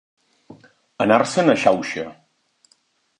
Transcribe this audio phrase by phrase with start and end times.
[1.05, 2.07] Anar-se'n a Xauxa.